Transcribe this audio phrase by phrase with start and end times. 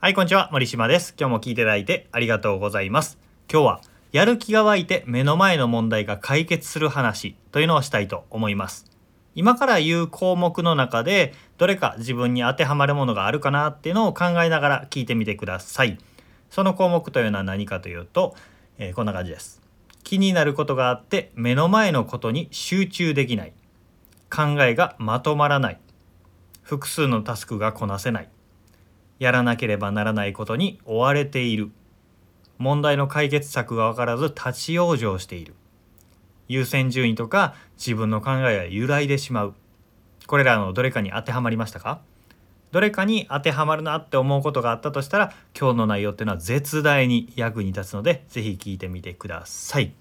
[0.00, 0.48] はい、こんにちは。
[0.52, 1.12] 森島です。
[1.18, 3.18] 今日も聞いていただいてありがとうございます。
[3.52, 3.80] 今日は、
[4.12, 8.86] やる気が湧いて目の前の問題が解決する話というのをしたいと思います。
[9.34, 15.98] 今から言う項目の中で、どれか自分に当てはまるものがあるかなっていうのを考えながら聞いてみてください。
[16.48, 18.36] その項目というのは何かというと、
[18.78, 19.60] えーこんな感じです。
[20.04, 23.52] 気になることがあって目の前のことに集中できない。
[24.30, 25.80] 考えがまとまらない。
[26.62, 28.28] 複数のタスクがこなせない。
[29.18, 31.70] やらなければならないことに追われている。
[32.58, 35.54] 問題の解決策が分からず立ち往生している。
[36.48, 39.54] 優先順位とか自分の考えが揺らいでしまう。
[40.26, 42.00] これらのどれかに当てはまりましたか？
[42.70, 49.92] どれかに当てはまるなって思うことがあったとしたら今日の内容っていうのは絶大に役に立つので是非聞いてみてください。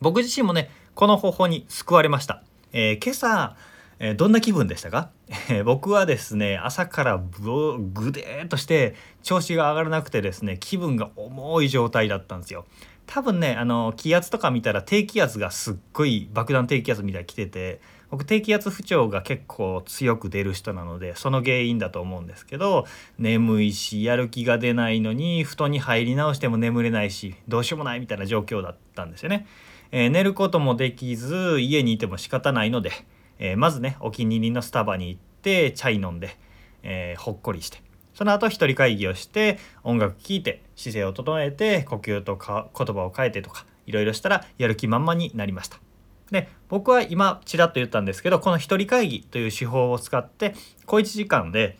[0.00, 3.56] 僕自身もねこの方法に救われました、えー今朝
[4.00, 5.10] えーどんな気分でしたか、
[5.50, 12.66] えー僕はですね朝からぶぐでーっとして調子が上がらなくてですね気分が重い状態だったんですよ
[13.06, 22.86] 多分ねあの気圧とか見たら低気圧がすっごい爆弾低気圧みたいに来てて僕低気圧不調が結構強く出る人なのでその原因だと思うんですけど
[23.18, 29.46] 眠いしやる気が出ないのに布団に入り直しても眠れないしどうしようもないみたいな状況だったんですよね。
[29.92, 32.92] えー寝ることもできず家にいても仕方ないので、
[33.40, 36.36] えーまずねお気に入りのスタバに行ってチャイ飲んで、
[36.84, 37.82] えーほっこりして
[38.14, 45.78] その後一人会議をして音楽聴いて姿勢を整えて呼吸とか言葉を変えてとかいろいろしたらやる気満々になりました。
[46.30, 50.54] で僕は今ちらっと言ったんですけどこの一人会議という手法を使って
[50.86, 51.76] 小1時間で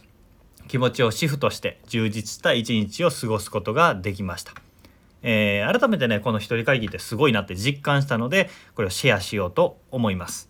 [0.67, 4.53] 気持ちをシフトして充実した一日を過ごすことができました。
[5.23, 10.50] えー改めてねこの一人会議ってすごいなって実感したのでこれをシェアしようと思います。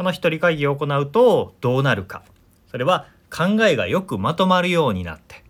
[0.00, 2.22] この一人会議を行うとどうなるか。
[2.70, 5.44] それは考えがよくまとまるようになって。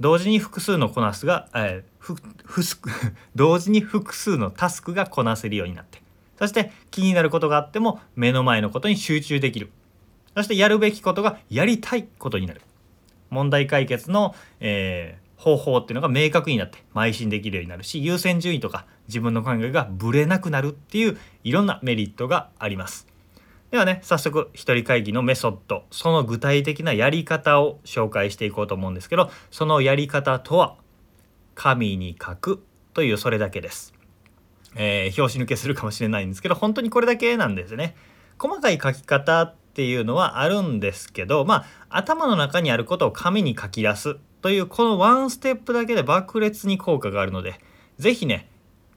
[0.00, 2.14] 同時に複数のこなすが、えーふ
[2.46, 2.62] ふ
[3.36, 6.00] 同時に複数のタスクがこなせるようになって。
[6.38, 9.70] そして気になることがあっても目の前のことに集中できる。
[10.34, 12.62] そしてやるべきことがやりたいことになる。
[13.28, 23.09] 問題解決の、えー方法っていうのが明確になって邁進できるようになるし優先順位とか自分の考えがぶれなくなるっていういろんなメリットがあります。
[23.70, 30.76] ではね早速一人会議のメソッドその具体的なやり方を紹介していこうと思うんですけどそのやり方とは
[31.54, 32.62] 紙に書く
[32.94, 33.94] というそれだけです。
[34.76, 37.96] えー、拍子抜けするかもしれないんですけど本当にこれだけなんですね。
[38.38, 47.60] 細かい書き方っていうのはあるんですけどまあ頭の中にあることを紙に書き出すというこのワンステップだけで爆裂に効果があるので
[47.98, 48.48] 是非ね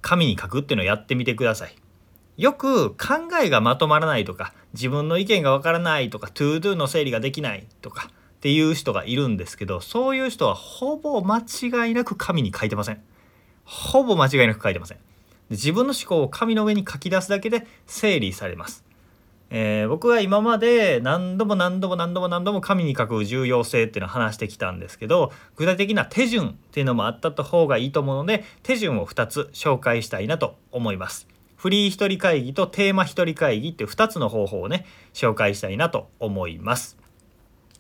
[0.02, 1.76] 紙に書くっていうのをやってみてください。
[2.38, 13.02] よく考えがまとまらないとか自分の意見がわからないとか ToDo の整理ができないとかっていう人がいるんですけどそういう人はほぼ間違いなく紙に書いてません。
[13.64, 14.98] ほぼ間違いなく書いてません。
[15.50, 18.84] 自分の思考を紙の上に書き出すだけで整理されます。
[19.50, 31.33] えー僕は今まで何度も何度も何度も何度も紙に書く重要性っていうのを話してきたんですけど具体的な手順っていうのもあった方がいいと思うので手順を2つ紹介したいなと思います。
[31.64, 36.98] フリー一人会議とテーマ一人会議って2つの方法をね紹介したいなと思います。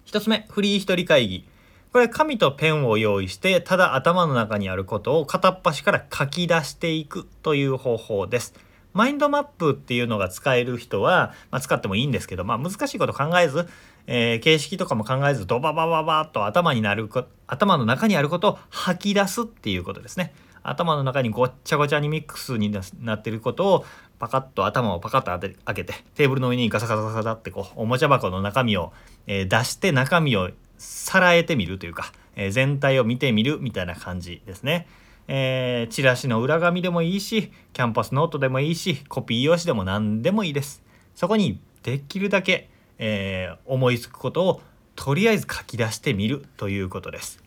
[0.06, 1.46] 1つ目フリー一人会議
[1.92, 8.54] これ紙とペンを用意してただ頭の中にあることを片っ端から書き出していくという方法です。
[8.94, 13.68] マインドマップっていうのが使える人は、まあ、使ってもいいんですけど、まあ、難しいこと考えず、
[14.08, 20.34] えー形式とかも考えずドババババッと頭になるこ頭の中にあることを吐き出すっていうことですね。
[20.64, 23.86] 頭の中にごっちゃごちゃにミックスになってることを
[24.20, 28.94] パカッと頭をパカッと開けてテーブルの上にガサガサガサってこうおもちゃ箱の中身を、
[29.28, 34.88] え出して中身をさらえてみるというか、え全体を見てみるみたいな感じですね。
[35.28, 40.82] えーチラシの裏紙でもいいしキャンパスノートでもいいしコピー用紙でも何でもいいです。
[41.16, 42.70] そこにできるだけ、
[43.00, 44.62] えー思いつくことを
[44.96, 47.43] とりあえず書き出してみるということです。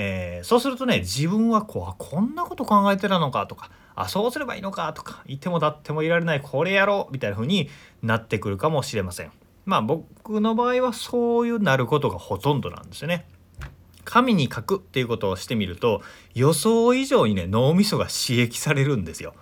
[0.00, 7.68] えーそうするとね自分はこうこんなこと考えてたのかとかあそうすればいいのかとかいても立ってもいられないこれやろうみたいな風に
[8.00, 9.32] なってくるかもしれません。
[9.66, 13.26] まあ僕の場合はそういうなることがほとんどなんですよね。
[14.04, 16.00] 紙に書くっていうことをしてみると
[16.32, 19.34] 予想以上にね脳みそが刺激されるんですよ。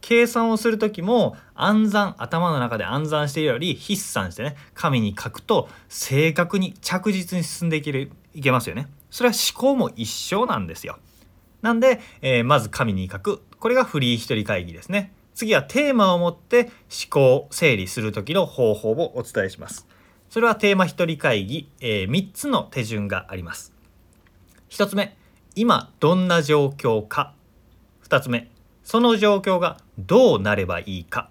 [0.00, 8.88] 計算をする時も暗算頭の中で暗算しているより筆算してね紙に書くと正確に着実に進んでいけるいけますよね。
[9.10, 10.98] それは思考も一緒なんですよ。
[11.62, 15.12] なんで、えーまず紙に書くこれがフリー一人会議ですね。
[15.34, 19.86] 次はテーマを持って思考整理する時の方法をお伝えします。
[20.30, 23.72] それはテーマ一人会議、え3つの手順があります。
[24.70, 25.16] 1つ目
[25.54, 27.34] 今どんな状況か
[28.04, 28.50] 2つ目
[28.84, 31.30] その状況がどうなればいいか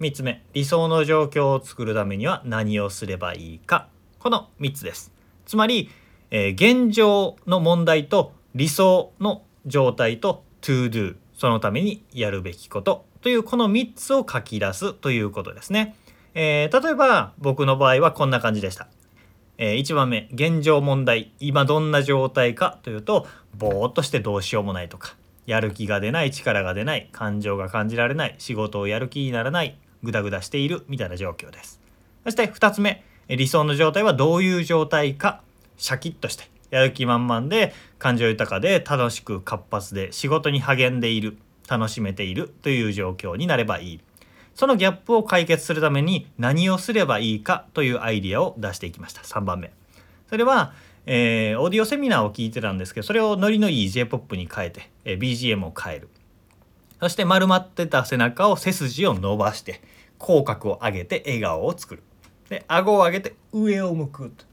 [0.00, 3.88] 3つ目理想の状況を作るためには何をすればいいか
[4.18, 5.12] この3つです
[5.46, 5.90] つまり、
[6.30, 6.52] えー、
[6.86, 15.96] 現状の問題と理想の状態と to do そのためにやるべきことというこの3つを書き出すということですね、
[16.34, 18.88] えー、例えば僕の場合はこんな感じでした。
[19.58, 31.78] えー、1番目現状問題今どんな状態かというとぼーっとしてどうしようもないとかやる気が出ない力が出ない感情が感じられない仕事をやる気にならないグダグダしているみたいな状況です。
[32.24, 35.42] そして2つ目理想の状態はどういう状態か
[35.80, 41.36] シャキッとしてやる気満々で感情豊かで楽しく活発で仕事に励んでいる
[41.68, 44.00] 楽しめているという状況になればいい。
[44.54, 49.22] そのギャップを解決するために何をすればいいかというアイディアを出していきました。
[49.22, 49.72] 3番目。
[50.28, 50.74] それは、
[51.06, 56.08] えー、オーディオセミナーを聞いてたんですけどそれをノリのいい J-POP に変えて、えー、BGM を変える。
[57.00, 59.80] そして丸まってた背中を背筋を伸ばして
[60.18, 62.02] 口角を上げて笑顔を作る。
[62.50, 64.44] で顎を上げて上を向くと、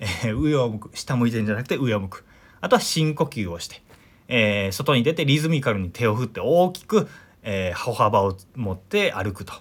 [0.00, 2.24] えー、上を向く下向いてるんじゃなくて上を向く。
[2.60, 3.82] あとは深呼吸をして、
[4.28, 7.08] えー、外に出てリズミカルに手を振って大きく
[7.42, 9.52] えー、歩幅を持って歩くと。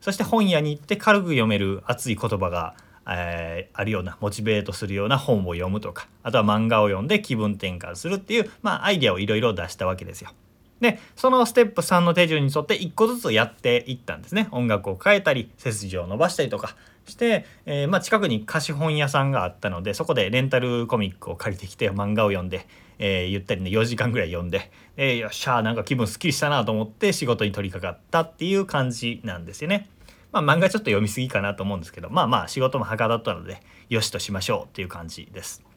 [0.00, 2.74] そして本屋に行って軽く読める熱い言葉が、
[3.08, 6.08] えー、あるようなモチベートするような本を読むとか。
[6.22, 10.30] あとは漫画を読んで気分転換するっていう、まあ、アイデアをいろいろ出したわけですよ。
[10.80, 16.76] でそのステップ3の手順に沿って1個ずつやっていったんですね音楽を変えたり背筋を伸ばしたりとか
[17.06, 22.66] して、えー、まあ、近くに貸本屋さんがあったのでそこでレンタルコミックを借りてきて漫画を読んで
[22.98, 29.88] えー、ゆったりね4時間ぐらい読んで、えー、よっしゃーなんか気分すっきりしたなと思って仕事に取り掛かったっていう感じなんですよね。
[30.32, 35.67] まあ漫画ちょっと読みすぎかなと思うんですけどまあまあ仕事もはかどったのでよしとしましょうっていう感じです。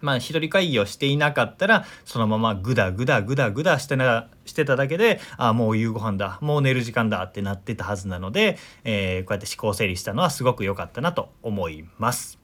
[0.00, 12.40] まあ一人会議をしていなかったらそのままグダグダグダグダしてなしてただけでああもう夕ご飯だもう寝る時間だってなってたはずなので、えー、こうやって思考整理したのはすごく良かったなと思います。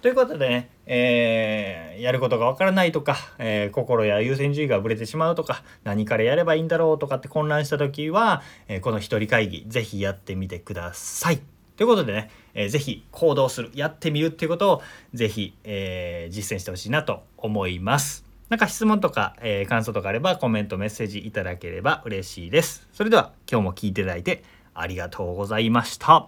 [0.00, 11.57] ということでね、えー、やることがわからないとか、えー、心や優先順位がぶれてしまうとか何からやればいいんだろうとかって混乱した時は、えー、この一人会議是非やってみてください。
[11.78, 14.82] ということでね、えー、ぜひ行動するやってみるっていうことを
[15.14, 18.26] ぜひ、えー、実践してほしいなと思います。
[18.48, 22.88] なんか質問とか、えー、感想とかあればコメントメッセージいただければ嬉しいです。
[22.92, 24.42] それでは今日も聞いていただいて
[24.74, 26.26] ありがとうございました。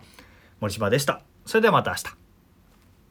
[0.61, 1.21] 森島でした。
[1.47, 2.20] それではまた明日。